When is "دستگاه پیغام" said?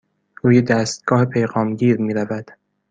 0.61-1.75